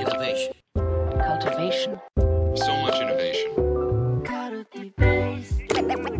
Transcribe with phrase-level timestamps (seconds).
[0.00, 0.52] Innovation.
[1.28, 2.00] cultivation,
[2.56, 3.50] So much innovation.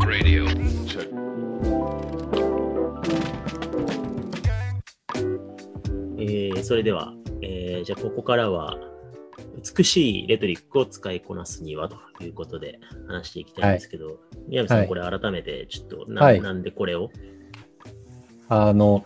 [0.06, 0.44] Radio.
[0.86, 1.08] Check.
[6.18, 8.76] えーそれでは、えーじゃあここからは、
[9.76, 12.78] 美しいレトリックを使いこなすにはということで
[13.08, 14.18] 話していきたいんですけど、
[14.48, 17.10] 宮部さん、はいこれ改めてちょっとな,、はいなんでこれを？
[18.50, 19.02] あの。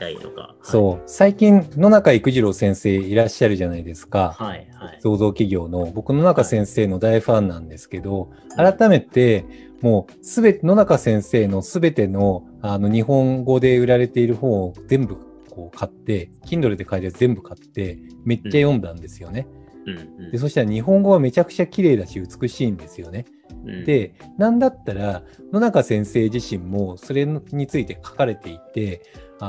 [0.62, 4.34] そう、最近、野中育次郎先生いらっしゃるじゃないですか。
[4.38, 4.98] はい、はい。
[5.00, 9.44] 創造企業の僕野中先生の大ファンなんですけど、改めて
[9.82, 15.18] もうすべて野中先生のすべてのあの日本語で売られている本を全部
[15.50, 19.46] こう買って Kindle で買えるやつ全部買ってめっちゃ読んだんですよね。
[19.86, 23.26] うんうんでそしたら日本語はめちゃくちゃ綺麗だし美しいんですよね。
[23.66, 29.02] うん、でなんだったら野中先生自身もそれについて書かれていて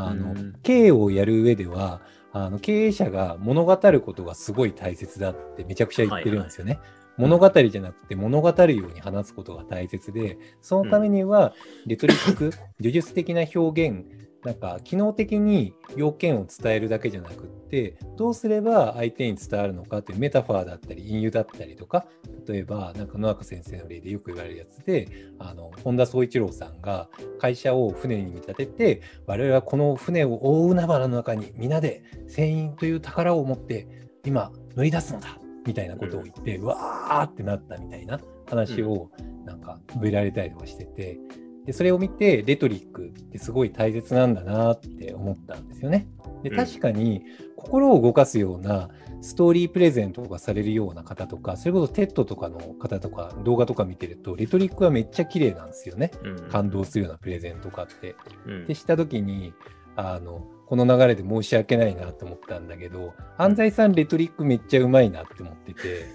[0.04, 0.54] あの、うん。
[0.63, 6.80] 経営をやる上ではあの経営者が物語ることがすごい大切だってめちゃくちゃ言ってるんですよね。
[7.17, 11.53] 物語じゃなくて物語るように話すことが大切でそのためには
[11.86, 14.06] レトリック、 叙述的な表現
[14.44, 22.06] なんか機能的に要件を伝えるだけじゃなくってどうすれば相手に伝わるのかというメタファーだったり隠喩だったりとか
[22.47, 25.07] 例えばなんか野中先生の例でよく言われるやつで
[25.39, 33.88] あの本田宗一郎さんが会社を船に見立てて我々はこの船を大海原の中に皆で船員という宝を持って
[34.25, 39.09] 今乗り出すのだみたいなことを言って、うわーってなったみたいな話を
[39.45, 41.17] なんか述べられたりとかしてて
[41.66, 46.07] でそれを見てレトリックってすごい大切なんだなって思ったんですよね。
[46.44, 47.23] でうん確かに
[47.55, 48.89] 心を動かすような
[49.22, 56.11] ストーリープレゼンとかされるような方とかそれこそ TED とかの方とか動画とか見てるとレトリックはめっちゃ綺麗なんですよね。
[56.23, 58.16] うん感動するようなプレゼンとかって。
[58.45, 59.53] うんでした時に
[59.95, 66.05] あのこの流れで申し訳ないなと思ったんだけど安西さんレトリックめっちゃうまいなって思ってて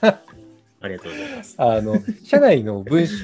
[0.80, 1.54] ありがとうございます。
[1.58, 3.14] あの社内の文章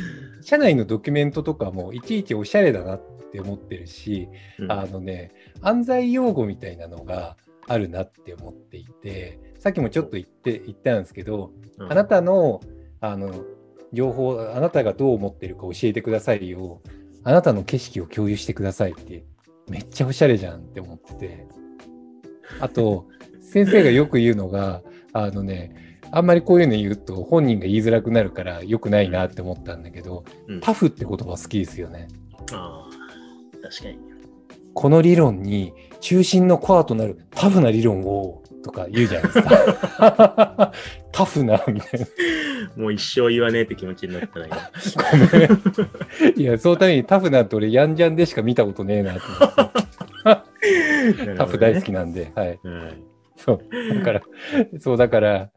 [0.43, 3.01] 社内のドキュメントとかもいちいちおしゃれだなっ
[3.33, 4.73] て思ってるし、うん。
[4.73, 7.37] あのね安西用語みたいなのが
[7.67, 11.93] あるなって思っていてさっきもちょっと言って言ったんですけど、うん。
[11.93, 12.61] あなたの
[13.01, 13.33] あの
[13.93, 16.81] 情報あなたがどう思ってるか教えてくださいよ。
[17.25, 19.25] あなたの景色を共有してくださいって
[19.69, 21.47] めっちゃおしゃれじゃんって思ってて。
[22.61, 23.07] あと
[23.41, 24.83] 先生がよく言うのが
[25.13, 32.09] あのねあんまりこういうの言うと本人が言いづらくなるから良くないなって思ったんだけど、うんタフって言葉好きですよね。
[32.53, 33.99] ああ、確かに。
[34.75, 40.73] この理論に中心のコアとなるタフな理論をとか言うじゃないですか。
[41.13, 42.07] タフなみたいな。
[42.77, 44.57] もう一生言わねえって気持ちになったな、今。
[45.11, 46.41] ごめん。
[46.41, 50.45] いや、そのためにタフなんて俺、ヤンジャンでしか見たことねえなと思っ
[51.27, 51.35] て。
[51.37, 52.47] タフ大好きなんで、はい。
[52.49, 52.59] はい。
[53.45, 53.95] そう。
[53.95, 54.23] だから、
[54.79, 55.51] そう、だから、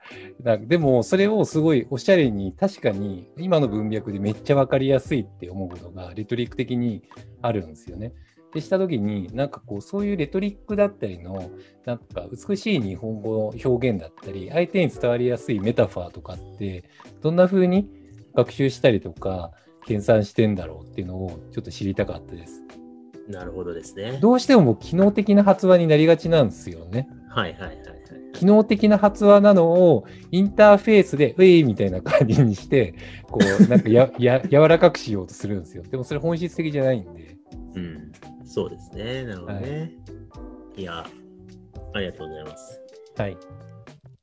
[0.62, 7.03] でも、それをすごいおしゃれに、確かに、今の文脈でめっちゃわかりやすいって思うことが、レトリック的に
[7.41, 8.13] あるんですよね。
[8.53, 11.51] でしたときに、なんかこう、そういうレトリックだったりの、
[11.85, 16.85] なんか美しい日本語の表現だったり、相手に伝わりやすいメタファーとかって、
[17.22, 17.88] どんな風に
[18.34, 19.51] 学習したりとか、
[19.85, 22.63] 計算してんだろうっていうのをちょっと知りたかったです。
[23.28, 24.19] なるほどですね。
[24.22, 27.07] どうしても機能的な発話になりがちなんですよね。
[27.35, 27.78] はいはいはいはい。
[28.34, 32.96] 機能的な発話なのをインターフェースで、ウェイみたいな感じにして、
[33.29, 35.84] こう、 なんかや、や、柔らかくしようとするんですよ。
[35.84, 37.35] でもそれ本質的じゃないんで。
[37.75, 38.12] うん。
[38.45, 39.24] そうですね。
[39.25, 39.91] なるほどね。
[40.78, 41.06] い、や、
[41.94, 42.81] ありがとうございます。
[43.18, 43.38] はい。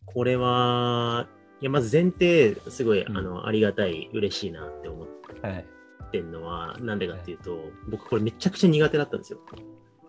[0.06, 1.28] これは、
[1.60, 5.06] いや、まず前提、すごい、うんあの、ありがたい、嬉しいなって思
[5.42, 5.64] はい。
[6.04, 7.58] ってんのは、なんでかっていうと、
[7.90, 9.38] 僕これめちゃくちゃ苦手だったんですよ。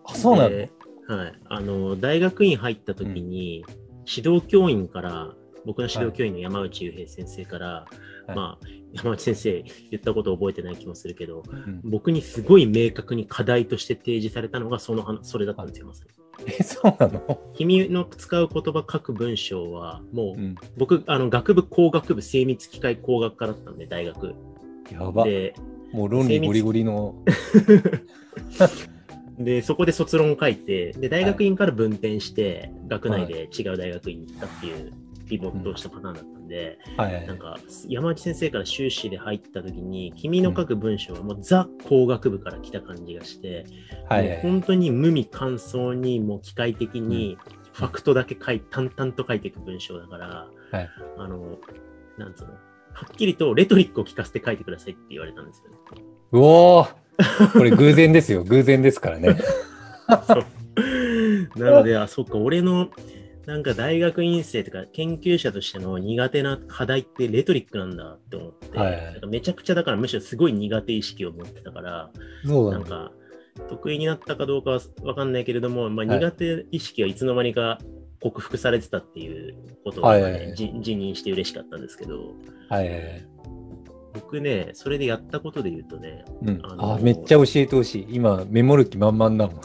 [0.04, 0.48] あ、そうなの？
[0.50, 0.70] で
[1.08, 1.32] はい。
[1.48, 3.64] あの、大学院入った時に、
[4.06, 5.34] 指導教員から、
[5.64, 7.66] 僕の指導教員の山内雄平先生から、
[8.26, 16.10] はいまあ、山内先生言ったこと覚えてない気もするけど、うん僕にすごい明確に課題として提示されたのがその話それだったんですよ、まさに。
[16.58, 17.40] え、そうなの？
[17.54, 20.54] 君の使う言葉書く文章は、もう、うん。
[20.76, 24.34] 僕、あの、学部工学部精密機械工学科だったんで、大学。
[24.90, 25.24] やば。
[25.24, 25.54] で、
[25.92, 27.14] もう論理ゴリゴリの。
[29.38, 34.92] で、そこで卒論を書いて、で、大学院から分転して、学内で違う大学院に行ったっていう、
[35.26, 36.78] ピボットをしたパターンだったんで、
[37.26, 37.56] なんか、
[37.88, 43.64] 山内先生から修士で入った時に、君の書く文章はもうザ工学部から来た感じがして、
[44.08, 44.28] はい。
[44.28, 44.42] はい。
[44.44, 47.38] もう本当に無味乾燥に、もう機械的に、
[47.72, 50.90] ファクトだけ書い淡々と書いていく文章だから、はい。
[51.18, 51.58] あの、
[52.18, 52.52] なんつうの、
[52.92, 55.78] はっきりとレトリックを聞かせて書いてくださいって言われたんですよね。
[56.32, 57.03] うおー
[57.52, 58.44] これ偶然ですよ。
[58.44, 59.36] 偶然ですからね。
[61.56, 62.90] なので、あ、そっか、俺の、
[63.46, 69.02] なんか大学院生とか研究者としての苦手な課題ってレトリックなんだって思って、はい。
[69.12, 72.10] なんかめちゃくちゃだからむしろすごい苦手意識を持ってたから、
[72.46, 73.12] そうなんか
[73.68, 76.18] 得意になったかどうかはわかんないけれども、まあ、はい。
[76.18, 77.78] 苦手意識はいつの間にか
[78.20, 82.34] 克服されてたっていうことを、ね辞任して嬉しかったんですけど、
[82.70, 83.26] はい。
[84.14, 86.60] 僕ね、それでやったことで言うとね、うん。
[86.64, 88.06] あのあ、めっちゃ教えてほしい。
[88.10, 89.60] 今、メモる気満々だもん。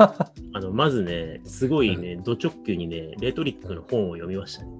[0.00, 4.70] あのまずね、すごいね、ド直球にね、レトリックの本を読みましたね。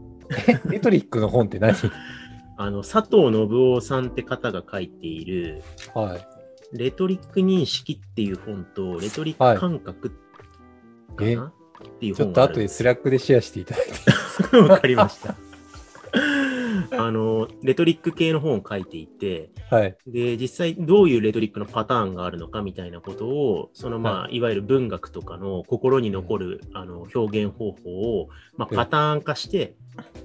[0.70, 1.74] レトリックの本って何？
[2.56, 5.62] あの佐藤信夫さんって方が書いている、
[5.94, 6.76] はい。
[6.76, 10.10] レトリック認識っていう本と、レトリック感覚
[11.16, 14.56] かえな、っていうちょ本があるっと後で Slack でシェアしていただいて。
[14.56, 15.36] わかりました。
[17.06, 19.96] あの、レトリック系の本を書いていて、はい。
[20.06, 29.74] で、実際どういうレトリックのパターンがあるのかみたいなことを、そのまあ、い、わゆる文学とかの心に残る、あの表現方法を、まあ、うんパターン化して、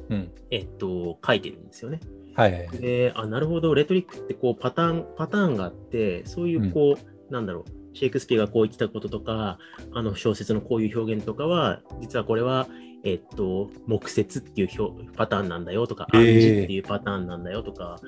[0.09, 0.31] うん。
[0.51, 1.99] えっと、書いてるんですよね。
[2.35, 2.67] はい。
[2.73, 9.57] で、あ、なるほど、レトリックってこうパターン、パターンがあって、そういうこう、なんだろう、シェイクスピアがこう言ってたこととか、
[9.93, 12.67] あの小説のこういう表現とかは、実はこれは、
[13.05, 17.99] えっと、木説っていう表パターンなんだよとか、暗示っていうパターンなんだよとか、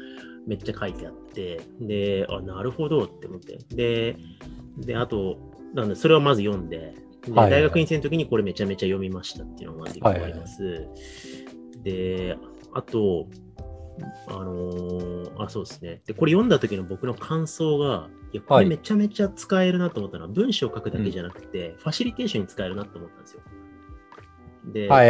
[0.47, 3.59] めっちゃ書いてあって、で、あ、なるほどって思って。
[3.75, 4.15] で、
[4.77, 5.37] で、あと、
[5.75, 6.95] なんだ、それをまず読んで、
[7.25, 10.87] ではいはい大学院生の時にこれめちゃめちゃ読みましたっていうのがまず一個あります。
[11.83, 12.35] で、
[12.73, 13.27] あと、
[14.27, 16.01] あのーあ、そうですね。
[16.07, 23.41] で、これ読んだ時の僕の感想が、いや、こはいれめちゃめちゃ使えるなと思ったのは、文章を書くだけじゃなくて、ファシリテーションに使えるなと思ったんですよ。
[24.73, 25.07] で、はい。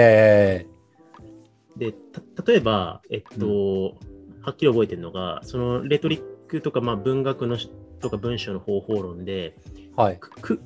[1.77, 1.91] で
[2.35, 3.97] た例えば、えっと、
[4.41, 7.69] はっきり覚えてるのが、そのレトリックとか、まあ、文学のし
[7.99, 9.55] とか文章の方法論で、
[9.95, 10.19] はい。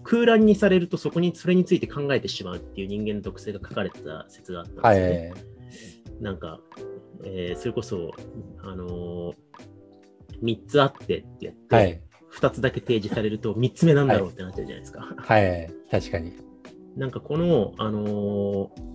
[0.03, 5.29] 空欄にされるとそこにそれについて考えてしまうっていう人間の特性が書かれてた説があったんですよ、ね。
[5.29, 5.37] は
[6.19, 6.23] い。
[6.23, 6.59] なんか、
[7.23, 8.11] えーそれこそ、
[8.63, 9.33] あのー、
[10.43, 12.01] 3つあってってやって、はい。
[12.33, 15.01] 2つだけ提示されると3つ目なんだろうってなっちゃうじゃないですか。
[15.17, 15.71] はいはい。
[15.89, 16.50] 確かに。
[16.95, 18.91] なんかこの、あのー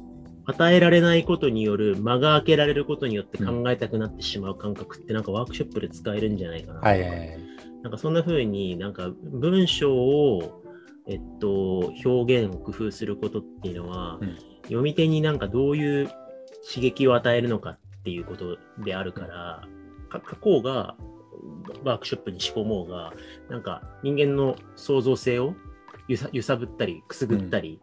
[0.49, 6.75] 与えられないことによる間が空けられることによって考えたくなってしまう感覚ってなんかワークショップで使えるんじゃないかな。
[6.75, 7.39] とかはいはいはい。
[7.83, 10.63] なんかそんな風になんか文章を、
[11.09, 14.37] えっと、表現を工夫することっていうのは、うん。
[14.63, 16.09] 読み手になんかどういう
[16.73, 19.63] 刺激を与えるのかっていうことであるから、
[20.09, 20.97] か書こうが
[21.83, 23.13] ワークショップに仕込もうが、
[23.49, 25.55] なんか人間の創造性を
[26.09, 27.81] 揺さ揺さぶったりくすぐったり、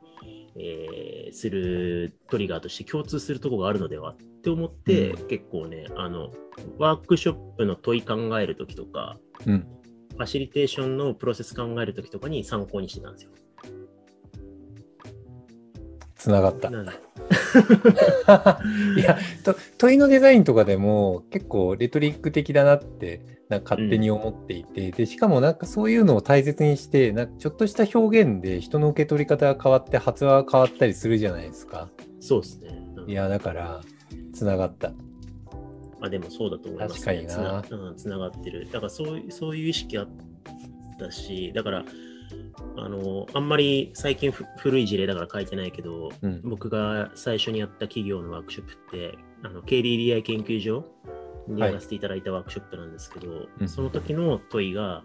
[0.56, 6.32] えーするトリガーとして共通するところがあるのではって思って、う結構ね、あの、
[6.78, 9.68] ワークショップの問い考えるときとか、うん。
[10.12, 13.32] ファシリテーションのプロセス考えるときとかに参考にしてたんですよ。
[16.16, 16.70] つながった。
[16.70, 16.84] な
[18.98, 31.90] いやと問いのデザインとかでも結構レトリック的だなってなんか勝手に思っていて、でしかもなんかそういうのを大切にしてなんかちょっとした表現で人の受け取り方が変わって発話が変わったりするじゃないですか。
[32.20, 32.70] そうですね。
[32.98, 33.82] うんいやだから
[34.34, 34.94] つながった。
[36.02, 37.00] あでもそうだと思います、ね。
[37.00, 38.68] 確かになつな,、うん、つながってる。
[38.72, 40.08] だからそういうそういう意識あっ
[41.00, 41.86] たし、だから、
[42.78, 50.86] あの、あんまり最近ふ古い事例だから書いてないけど、うん僕が最初にやった企業のワークショップって、あの KDDI 研究所
[51.48, 55.04] にやらせていただいたワークショップなんですけど、うんその時の問いが、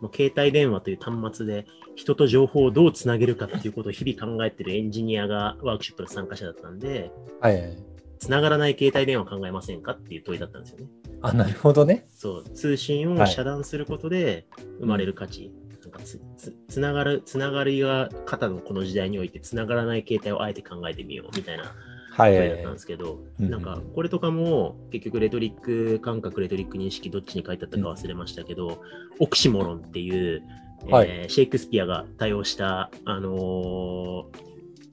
[0.00, 7.10] もう携帯電話という端末で人と情報をどうつなげるかっていうことを日々考えてるエンジニアがワークショップの参加者だったんで、
[7.40, 7.76] はいはい。
[8.18, 10.86] つながらない携帯電話を考えませんかっていう問いだったんですよね。
[11.22, 12.06] あなるほどね。
[12.10, 14.46] そう、通信を遮断することで
[14.78, 15.52] 生まれる価値。
[15.90, 21.74] なんかつつつながる、つながりが肩のこの時代においてつながらない携帯をあえて考えてみようみたいな
[22.12, 28.82] はいはいはい問いだったんですけど、うんなんかこれとかも結局レトリック感覚、レトリック認識どっちに書いてあったか忘れましたけど、
[29.18, 30.42] オクシモロンっていう、
[30.86, 34.24] えーはいシェイクスピアが多用した、あのー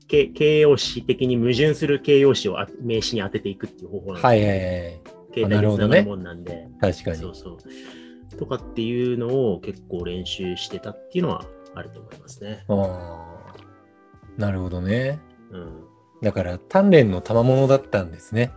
[0.08, 5.01] 形形容詞的に矛盾する形容詞をあ名詞に当てていくっていう方法なんですよはいはいはい。
[5.34, 6.68] 携帯なるほどねにつながるもんなんで。
[6.80, 7.36] 確かにそう。
[7.36, 7.58] そう。
[8.38, 12.65] とかっていうのを結構練習してたっていうのはあると思いますね。
[12.67, 15.20] あーなるほどね。
[15.51, 15.84] うん。
[16.22, 18.51] だから鍛錬の賜物だったんですね。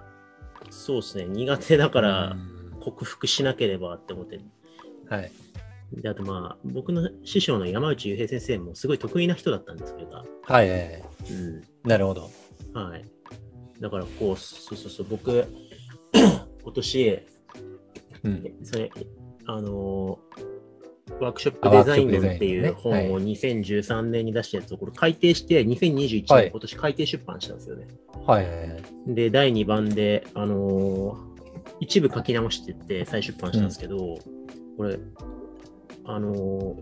[0.70, 1.24] そうですね。
[1.24, 4.40] 苦手だからうん克服しなければって思って。
[5.08, 5.30] はい。
[5.92, 11.02] で、あとまあ、僕の師匠の山内雄平先生もすごい得意な人だったんですけど、はいはいはい。
[11.30, 11.88] うん。
[11.88, 12.30] なるほど。
[12.74, 13.04] はい。
[13.80, 15.44] だからこう、そうそうそう、僕、
[16.14, 17.22] 今年、
[18.24, 18.58] うん。
[18.62, 18.90] それ、
[19.46, 20.50] あのー
[21.18, 27.88] ワークショップデザイン論っていうね本を2013年に出したやつをこれ改訂して、2021はい年今年改訂出版したんですよね。
[28.26, 28.82] はいはいはい。
[29.08, 31.30] で、第2版で、あのー
[31.80, 34.18] 一部書き直してって再出版したんですけど、
[34.76, 34.98] これ、
[36.04, 36.74] あのー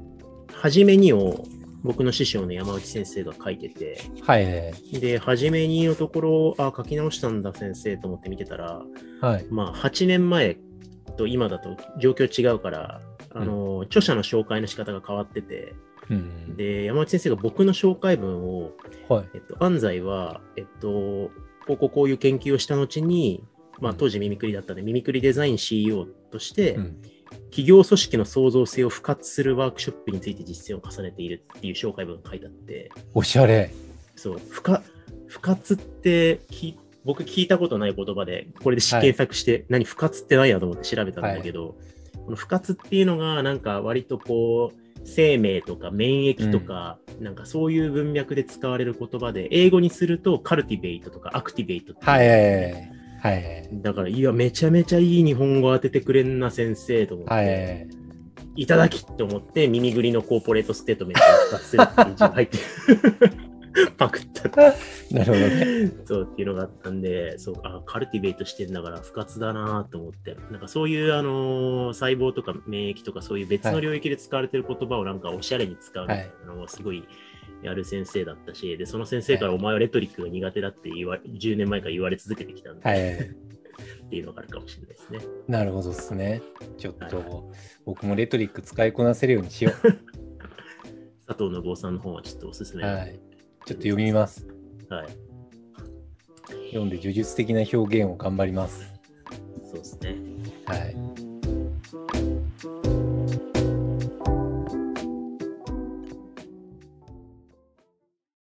[0.53, 1.45] 初めにを
[1.85, 8.83] 僕の師匠の山内先生が書いてて、はいはいで、初めにのところ、あ、書き直したんだ先生と思って見てたら、
[9.21, 9.47] はい。
[9.50, 10.57] まあ、8年前
[11.19, 15.75] と今だと状況違うから、あのー著者の紹介の仕方が変わってて、
[16.11, 16.57] うん。
[16.57, 18.73] で、山内先生が僕の紹介文を、
[19.09, 19.29] はい。
[19.35, 21.31] えっと、安西は、えっと、
[21.67, 23.45] こうこうこういう研究をした後に、
[23.81, 27.03] まあ、当時ミミクリだったんで、ミミクリデザイン CEO として、うん。
[27.51, 33.71] 企業組織の創造性を付活するワークショップについて実践を重ねているっていう紹介文が書いてあって、おしゃれ。
[34.17, 34.83] そう、付加、
[35.29, 41.76] 付活ってき、僕聞いたことない言葉で、これで試験作して、何、付活って何やと思って調べたんだけど、
[42.25, 52.90] この付活っていうのが、なんか割とこう、生命とか免疫とか、なんかそういう文脈で使われる言葉で、英語にするとカルティベイトとかアクティベイトっていうはいはいはい。
[53.21, 57.88] はいだから、いや、めちゃめちゃいい日本語当ててくれんな、先生と思って、はい。
[58.57, 63.48] い、ただきって思って、耳ぐりのコーポレートステートメントに復活するっていう字が入ってる。
[63.97, 64.49] パクった。
[65.11, 65.92] なるほどね。
[66.04, 77.04] そうっていうのがあったんで、そうあカルティベートしてんだから不活だなと思って、なんかそういう、あのー細胞とか免疫とかそういう別の領域で使われてる言葉をなんかおしゃれに使うみたいなのをすごい
[77.62, 83.49] やる先生だったし、で、その先生からお前はレトリックが苦手だって言わ10年前から言われ続けてきたんで、はい。
[84.08, 85.18] っていうのがあるかもしれないですね。
[85.47, 86.42] なるほどですね。
[86.78, 87.50] ちょっはいと、
[87.85, 89.73] 僕もレトリック使いこなせるようにしよ
[91.26, 92.78] 佐藤信夫さんの本はちょっとおすすう。
[92.78, 92.85] め。
[92.85, 93.20] はい。
[93.69, 94.47] ちょっと読みます。
[94.89, 95.09] はい。
[96.69, 98.91] 読んで呪術的な表現を頑張ります。
[99.63, 100.17] そうですね。
[100.65, 101.18] はい。